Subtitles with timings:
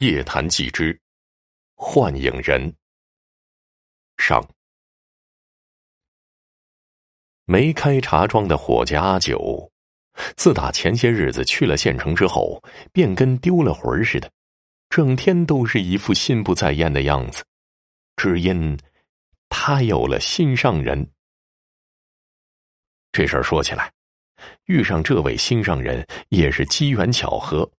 [0.00, 0.98] 夜谈记之
[1.74, 2.74] 幻影人
[4.16, 4.42] 上。
[7.44, 9.70] 没开茶庄的伙计阿九，
[10.36, 12.62] 自打前些日子去了县城之后，
[12.94, 14.30] 便跟丢了魂似的，
[14.88, 17.44] 整天都是一副心不在焉的样子。
[18.16, 18.78] 只因
[19.50, 21.10] 他有了心上人。
[23.12, 23.92] 这事儿说起来，
[24.64, 27.70] 遇上这位心上人也是机缘巧合。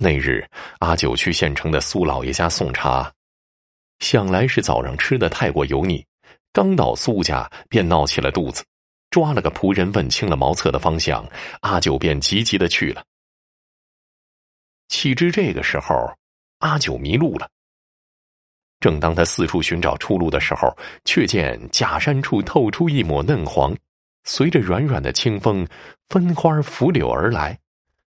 [0.00, 0.48] 那日，
[0.78, 3.12] 阿九去县城的苏老爷家送茶，
[3.98, 6.06] 想来是早上吃的太过油腻，
[6.52, 8.64] 刚到苏家便闹起了肚子，
[9.10, 11.28] 抓了个仆人问清了茅厕的方向，
[11.62, 13.04] 阿九便急急的去了。
[14.86, 16.16] 岂知这个时候，
[16.60, 17.50] 阿九迷路了。
[18.78, 20.72] 正当他四处寻找出路的时候，
[21.04, 23.76] 却见假山处透出一抹嫩黄，
[24.22, 25.66] 随着软软的清风，
[26.08, 27.58] 分花拂柳而来。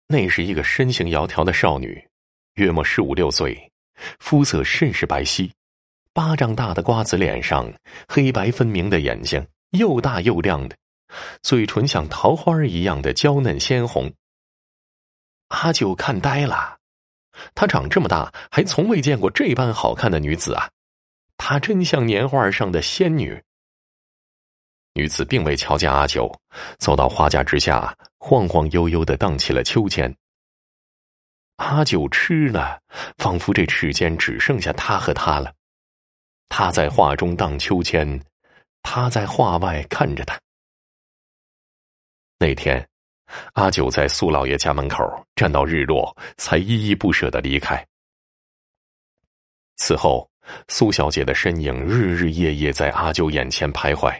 [0.08, 2.08] 那是一个身形窈窕的少女，
[2.56, 3.72] 约莫十五六岁，
[4.20, 5.52] 肤色甚是白皙，
[6.14, 7.72] 巴掌大的瓜子脸上，
[8.08, 10.78] 黑白分明的眼睛，又大又亮的，
[11.42, 14.14] 嘴唇像桃花一样的娇嫩鲜红。
[15.48, 16.78] 阿九看呆了，
[17.56, 20.70] 她长这么大，还从未见过这般好看的女子啊！
[21.38, 23.42] 她真像年画上的仙女。
[24.96, 26.32] 女子并未瞧见阿九，
[26.80, 30.14] 走到花架之下，晃晃悠悠的荡起了秋千。
[31.58, 32.82] 阿九吃了，
[33.18, 35.54] 仿佛这世间只剩下他和他了。
[36.48, 38.22] 他在画中荡秋千，
[38.84, 40.40] 他在画外看着他。
[42.40, 42.88] 那天，
[43.54, 45.04] 阿九在苏老爷家门口
[45.36, 47.86] 站到日落，才依依不舍的离开。
[49.76, 50.30] 此后，
[50.70, 54.18] 苏小姐的身影日日夜夜在阿九眼前徘徊。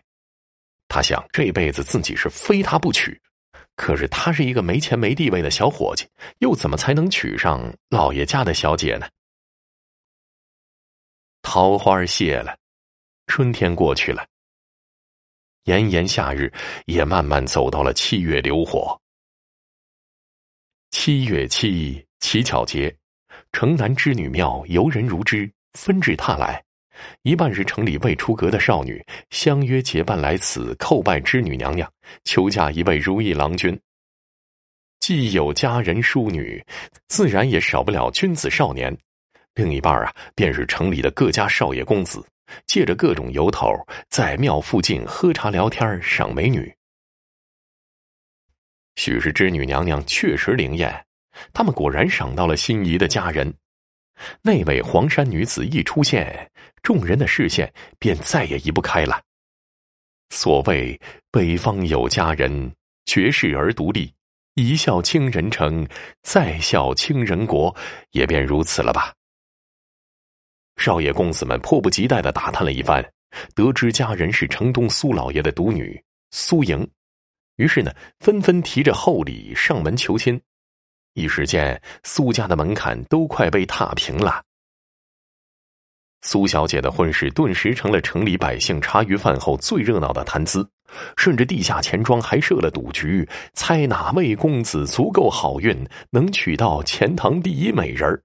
[0.88, 3.20] 他想，这辈子自己是非他不娶。
[3.76, 6.08] 可是他是一个没钱没地位的小伙计，
[6.40, 9.08] 又怎么才能娶上老爷家的小姐呢？
[11.42, 12.58] 桃花谢了，
[13.28, 14.26] 春天过去了，
[15.66, 16.52] 炎炎夏日
[16.86, 19.00] 也慢慢走到了七月流火。
[20.92, 22.98] 七月七，乞巧节，
[23.52, 26.65] 城南织女庙游人如织，纷至沓来。
[27.24, 31.92] 一半是城里未出阁的少女，相约结伴来此叩拜织女娘娘，
[32.24, 33.80] 求嫁一位如意郎君。
[35.00, 36.64] 既有佳人淑女，
[37.08, 38.96] 自然也少不了君子少年。
[39.54, 42.26] 另一半啊，便是城里的各家少爷公子，
[42.66, 43.70] 借着各种由头，
[44.10, 46.74] 在庙附近喝茶聊天，赏美女。
[48.96, 51.06] 许是织女娘娘确实灵验，
[51.54, 53.54] 他们果然赏到了心仪的佳人。
[54.42, 56.50] 那位黄衫女子一出现，
[56.82, 59.22] 众人的视线便再也移不开了。
[60.30, 61.00] 所谓
[61.32, 62.74] 北方有佳人，
[63.06, 64.14] 绝世而独立，
[64.56, 65.88] 一笑倾人城，
[66.24, 67.76] 再笑倾人国，
[68.12, 69.14] 也便如此了吧。
[70.78, 73.04] 少爷公子们迫不及待的打探了一番，
[73.54, 76.86] 得知佳人是城东苏老爷的独女苏莹，
[77.56, 80.42] 于是呢，纷纷提着厚礼上门求亲。
[81.16, 84.44] 一时间，苏家的门槛都快被踏平了。
[86.22, 90.68] 苏小姐的婚事顿时成了城里百姓茶余饭后最热闹的谈资，
[91.16, 98.22] 甚至地下钱庄还设了赌局，猜哪位公子足够好运，能娶到钱塘第一美人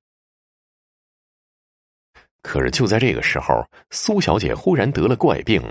[2.42, 5.62] 可是就在这个时候，苏小姐忽然得了怪病，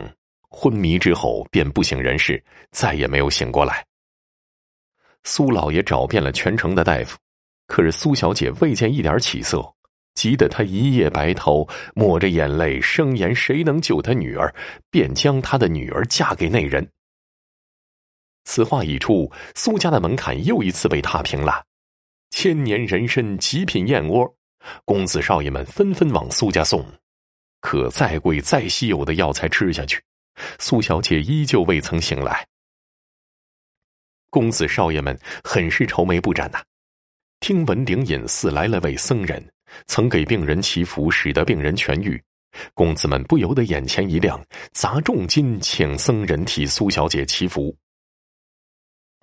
[0.50, 2.42] 昏迷之后便不省人事，
[2.72, 3.84] 再也没有醒过来。
[5.24, 7.18] 苏老爷找遍了全城的大夫，
[7.68, 9.64] 可是苏小姐未见一点起色，
[10.16, 14.54] 急得他一夜白头，抹着眼泪，声言谁能救他女儿，
[14.90, 16.88] 便将他的女儿嫁给那人。
[18.46, 21.64] 此话一出，苏家的门槛又一次被踏平了。
[22.32, 24.28] 千年人参极品燕窝，
[24.86, 26.84] 公子少爷们纷纷往苏家送。
[27.62, 30.02] 可再贵再稀有的药材吃下去，
[30.60, 32.48] 苏小姐依旧未曾醒来。
[34.30, 36.62] 公子少爷们很是愁眉不展呐。
[37.40, 39.44] 听闻灵隐寺来了位僧人，
[39.88, 42.22] 曾给病人祈福，使得病人痊愈。
[42.74, 44.44] 公子们不由得眼前一亮，
[44.74, 47.76] 砸重金请僧人替苏小姐祈福。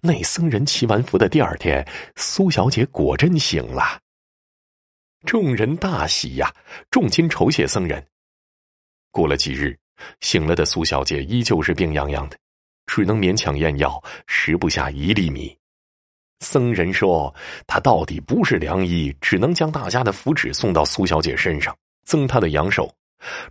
[0.01, 4.01] 那僧人祈完福的第二天，苏小姐果真醒了。
[5.25, 6.55] 众人大喜呀，
[6.91, 8.07] 重金酬谢僧人。
[9.11, 9.77] 过了几日，
[10.21, 12.39] 醒了的苏小姐依旧是病怏怏的。
[12.87, 15.57] 只能勉强咽药，食不下一粒米。
[16.41, 17.35] 僧人说
[17.67, 22.93] ：“他到底不是良医，只能将大家的福祉送到苏小姐身上，增她的阳寿。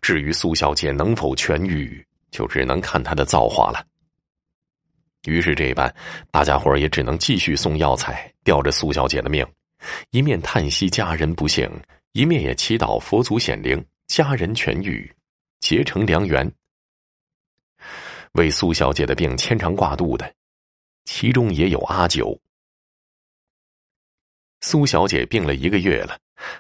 [0.01, 3.83] 至于苏小姐能否痊愈，就只能看她的造化了。”
[5.27, 5.93] 于是这般，
[6.29, 9.43] 大家伙也只能继续送药材，吊着苏小姐的命，
[10.11, 11.67] 一面叹息家人不幸，
[12.11, 15.11] 一面也祈祷佛祖显灵，家人痊愈，
[15.59, 16.49] 结成良缘。
[18.35, 20.33] 为苏小姐的病牵肠挂肚的，
[21.05, 22.37] 其中也有阿九。
[24.59, 26.17] 苏小姐病了一个月了，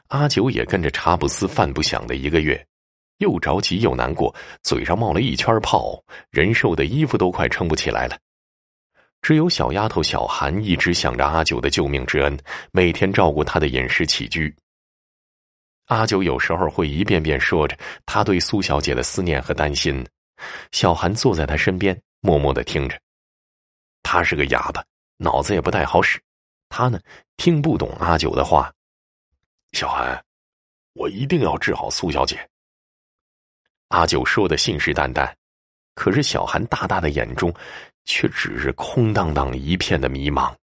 [0.07, 2.65] 阿九也跟着茶不思饭不想的一个月，
[3.17, 4.33] 又着急又难过，
[4.63, 8.17] 嘴上冒了一圈泡，人瘦的衣服都快撑不起来了。
[9.21, 12.39] 只有小丫头小韩一直想着阿九的救命之恩，
[12.71, 14.55] 每天照顾他的饮食起居。
[15.87, 20.05] 阿九有时候会一遍遍说着他对苏小姐的思念和担心，
[20.71, 22.99] 小韩坐在他身边，默默的听着。
[24.03, 24.85] 他是个哑巴，
[25.17, 26.21] 脑子也不太好使，
[26.69, 26.99] 他呢
[27.37, 28.73] 听不懂阿九的话。
[29.73, 30.23] 小韩，
[30.93, 32.49] 我一定要治好苏小姐。
[33.89, 35.33] 阿九说的信誓旦旦，
[35.93, 37.53] 可是小韩大大的眼中。
[38.07, 40.55] 却只是空荡荡一片的迷茫。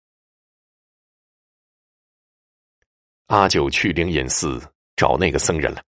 [3.29, 4.61] 阿九去灵隐寺
[4.95, 5.83] 找那个僧人了，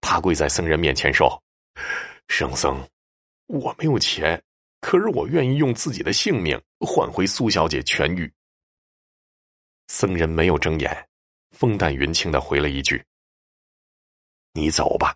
[0.00, 1.40] 他跪在僧人面前说
[2.28, 2.86] ：“圣僧，
[3.46, 4.42] 我没有钱，
[4.80, 8.32] 可是我愿意用自己的性命换回苏小姐痊愈。”
[9.88, 11.08] 僧人没有睁眼，
[11.50, 13.04] 风淡云轻的回了一句
[14.52, 15.14] ：“你走吧。”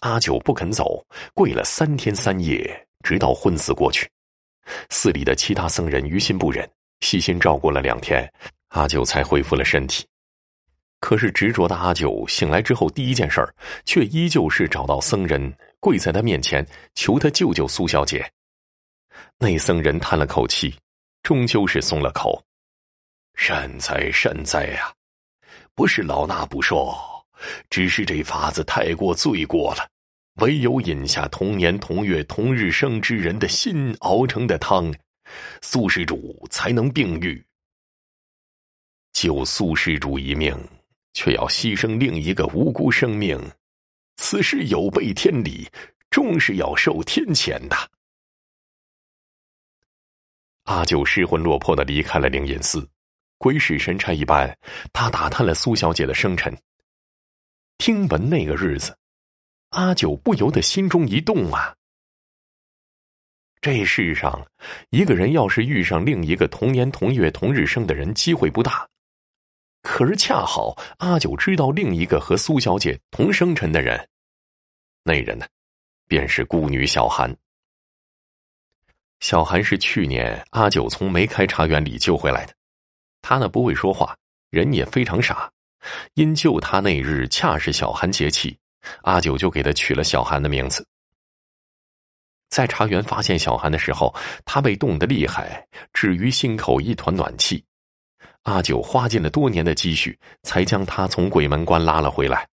[0.00, 2.88] 阿九不肯走，跪了三天三夜。
[3.02, 4.08] 直到昏死过去，
[4.88, 6.70] 寺里的其他僧人于心不忍，
[7.00, 8.32] 细心照顾了两天，
[8.68, 10.06] 阿九才恢复了身体。
[11.02, 13.52] 可是执着的阿九醒来之后，第一件事儿
[13.84, 16.64] 却依旧是找到僧人，跪在他面前
[16.94, 18.24] 求他救救苏小姐。
[19.36, 20.72] 那僧人叹了口气，
[21.24, 22.40] 终究是松了口
[23.34, 24.94] ：“善哉善哉呀，
[25.74, 26.96] 不是老衲不说，
[27.68, 29.88] 只是这法子太过罪过了。”
[30.40, 34.94] 唯有饮下同年同月同日生之人的心熬成的汤，
[35.62, 37.44] 苏施主才能病愈。
[39.12, 40.56] 救苏施主一命，
[41.14, 43.38] 却要牺牲另一个无辜生命，
[44.16, 45.68] 此事有悖天理，
[46.10, 47.76] 终是要受天谴的。
[50.64, 52.88] 阿九失魂落魄的离开了灵隐寺，
[53.38, 54.56] 鬼使神差一般，
[54.92, 56.56] 他打探了苏小姐的生辰。
[57.78, 58.96] 听闻那个日子。
[59.70, 61.74] 阿九不由得心中一动啊！
[63.62, 64.46] 这世上，
[64.90, 68.86] 一个人要是遇上另一个同年同月同日生的人，机会不大。
[69.82, 74.08] 可是恰好阿九知道另一个和苏小姐同生辰的人，
[75.02, 75.46] 那人呢，
[76.06, 77.36] 便是孤女小韩。
[79.20, 82.54] 小韩是去年阿九从梅开茶园里救回来的，
[83.20, 84.16] 他呢不会说话，
[84.50, 85.50] 人也非常傻。
[86.14, 88.56] 因救他那日恰是小韩节气。
[89.02, 90.84] 阿九就给他取了小韩的名字。
[92.48, 94.12] 在茶园发现小韩的时候，
[94.44, 97.64] 他被冻得厉害，至于心口一团暖气。
[98.42, 102.48] 阿九花尽了多年的积蓄，才将他从鬼门关拉了回来。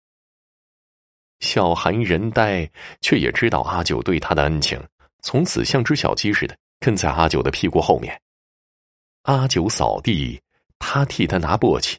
[1.40, 2.70] 小韩人呆，
[3.02, 4.82] 却也知道阿九对他的恩情，
[5.22, 8.20] 从此像只小鸡似的跟在阿九的屁股后面。
[9.24, 10.42] 阿九扫地，
[10.80, 11.96] 他替他拿簸箕；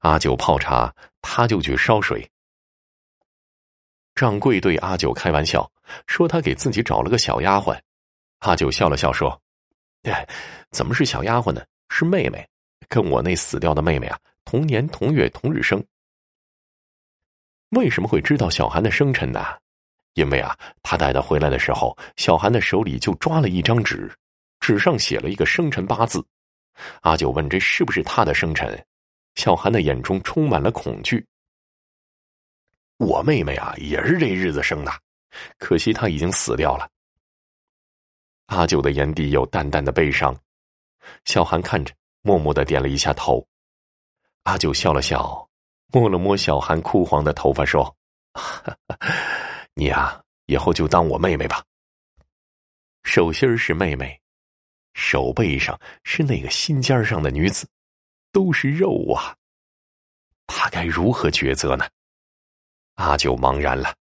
[0.00, 2.28] 阿九泡茶，他就去烧水。
[4.14, 5.70] 掌柜对阿九开玩笑
[6.06, 7.78] 说：“他给自己找了个小丫鬟。”
[8.40, 9.40] 阿九笑了笑说：“，
[10.70, 11.64] 怎么是小丫鬟呢？
[11.88, 12.46] 是妹妹，
[12.88, 15.84] 跟我那死掉的妹妹啊，同年同月同日生。
[17.70, 19.44] 为什么会知道小韩的生辰呢？
[20.14, 24.10] 因为啊，他带她回来的时候，小韩的手里就抓了一张纸，
[24.60, 26.24] 纸上写了一个生辰八字。
[27.02, 28.86] 阿九问：‘这是不是他的生辰？’
[29.34, 31.26] 小韩的眼中充满了恐惧。”
[32.98, 34.92] 我妹妹啊，也是这日子生的，
[35.58, 36.88] 可惜她已经死掉了。
[38.46, 40.34] 阿九的眼底有淡淡的悲伤，
[41.24, 41.92] 小韩看着，
[42.26, 43.46] 默默的点了一下头。
[44.42, 45.48] 阿九笑了笑，
[45.92, 47.96] 摸了摸小韩枯黄的头发，说
[49.74, 51.64] ：“你呀，以后就当我妹妹吧。
[53.04, 54.20] 手心是妹妹，
[54.94, 57.68] 手背上是那个心尖上的女子，
[58.32, 59.36] 都是肉啊，
[60.48, 61.88] 他该如何抉择呢？”
[62.96, 63.94] 阿九茫然了。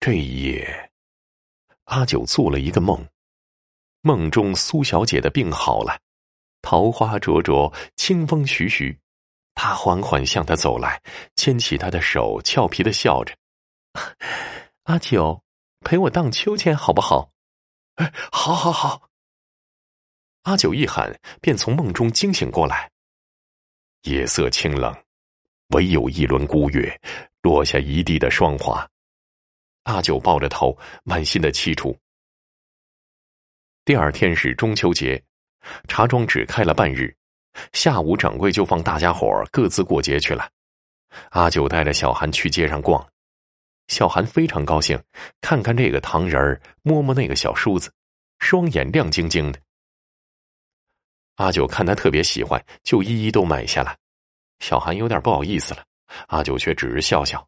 [0.00, 0.92] 这一夜，
[1.84, 3.06] 阿九做了一个梦，
[4.02, 5.98] 梦中苏小姐的病好了，
[6.62, 8.98] 桃花灼灼，清风徐徐，
[9.54, 11.02] 他缓缓向她走来，
[11.36, 13.36] 牵起她的手，俏皮的笑着
[14.84, 15.42] ：“阿九，
[15.80, 17.30] 陪我荡秋千好不好
[17.96, 19.08] ？”“哎，好，好，好。”
[20.44, 22.90] 阿九一喊，便从梦中惊醒过来。
[24.04, 24.94] 夜色清冷。
[25.74, 27.00] 唯有一轮孤月，
[27.42, 28.88] 落下一地的霜花。
[29.84, 31.96] 阿九抱着头，满心的凄楚。
[33.84, 35.20] 第二天是中秋节，
[35.88, 37.14] 茶庄只开了半日，
[37.72, 40.48] 下午掌柜就放大家伙各自过节去了。
[41.30, 43.04] 阿九带着小韩去街上逛，
[43.88, 45.02] 小韩非常高兴，
[45.40, 47.90] 看看这个糖人儿摸摸那个小梳子，
[48.38, 49.58] 双眼亮晶晶的。
[51.36, 53.96] 阿九看他特别喜欢，就一一都买下了。
[54.60, 55.82] 小韩有点不好意思了，
[56.28, 57.44] 阿九却只是笑笑：“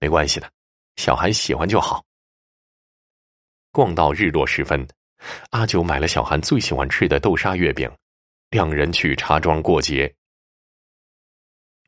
[0.00, 0.50] 没关系的，
[0.96, 2.02] 小韩喜欢就好。”
[3.70, 4.86] 逛到日落时分，
[5.50, 7.90] 阿九买了小韩最喜欢吃的豆沙月饼，
[8.50, 10.12] 两人去茶庄过节。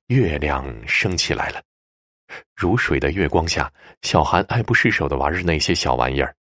[0.09, 1.63] 月亮升起来了，
[2.55, 3.73] 如水的月光下，
[4.03, 6.35] 小韩爱不释手的玩着那些小玩意儿。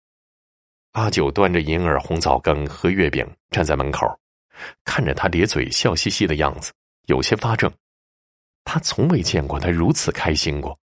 [0.91, 4.05] 阿九端着银耳红枣羹和月饼站在门口，
[4.83, 6.71] 看着他咧嘴笑嘻嘻的样子，
[7.05, 7.71] 有些发怔。
[8.65, 10.77] 他从未见过他如此开心过。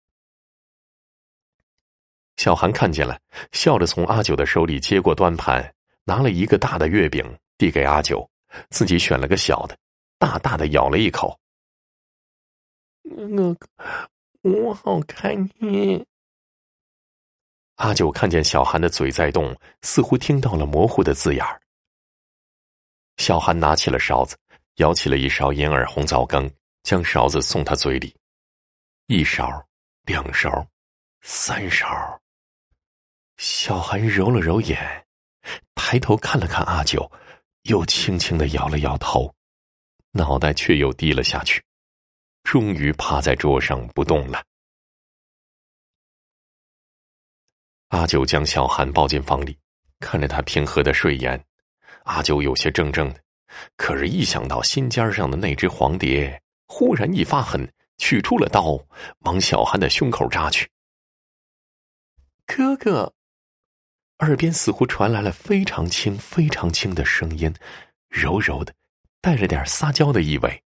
[2.36, 3.20] 小韩看见了，
[3.52, 5.74] 笑着从阿九的手里接过端盘，
[6.08, 8.26] 拿了一个大的月饼递给阿九，
[8.70, 9.76] 自己选了个小的，
[10.18, 11.38] 大大的咬了一口。
[13.02, 13.68] 哥哥，
[14.40, 16.06] 我好开心。
[17.74, 21.60] 阿九看见小韩的嘴在动，似乎听到了模糊的字眼儿。
[23.18, 24.34] 小韩拿起了勺子，
[24.76, 26.50] 舀起了一勺银耳红枣羹，
[26.84, 28.16] 将勺子送他嘴里，
[29.08, 29.62] 一勺，
[30.06, 30.66] 两勺，
[31.20, 31.86] 三勺。
[33.36, 35.06] 小韩揉了揉眼，
[35.74, 37.10] 抬头看了看阿九，
[37.62, 39.34] 又轻轻的摇了摇头，
[40.12, 41.62] 脑袋却又低了下去，
[42.42, 44.44] 终于趴在桌上不动了。
[47.88, 49.56] 阿九将小韩抱进房里，
[50.00, 51.42] 看着他平和的睡颜，
[52.04, 53.20] 阿九有些怔怔的，
[53.76, 58.78] 可是，一想到心尖上的那只黄蝶，忽然一发狠，取出了刀，
[59.20, 60.68] 往小韩的胸口扎去。
[62.46, 63.14] 哥哥。
[64.18, 67.54] 耳边似乎传来了非常轻、非常轻的声音，
[68.08, 68.75] 柔柔的，
[69.20, 70.62] 带着点撒娇的意味。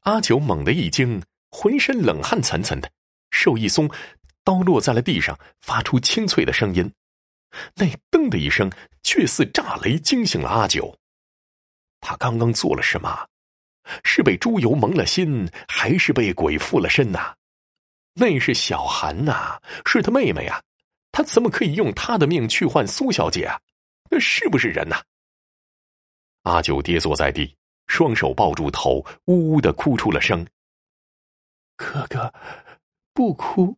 [0.00, 2.90] 阿九猛地一惊，浑身冷汗涔涔的，
[3.30, 3.90] 手一松，
[4.42, 6.90] 刀落在了地上，发出清脆的声音。
[7.74, 8.70] 那“噔”的一声，
[9.02, 10.96] 却似炸雷，惊醒了阿九。
[12.00, 13.26] 他刚刚做了什么？
[14.04, 17.34] 是被猪油蒙了心，还是被鬼附了身呐？
[18.14, 20.62] 那是小韩呐，是他妹妹啊！
[21.12, 23.60] 他怎么可以用他的命去换苏小姐啊？
[24.10, 25.00] 那是不是人呐？
[26.42, 30.46] 阿九跌坐在地，双手抱住头，呜呜的哭出了声。
[31.76, 32.32] 哥哥，
[33.12, 33.76] 不哭。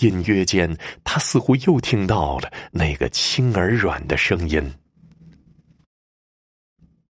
[0.00, 4.72] 隐约间，他似乎又听到了那个轻而软的声音。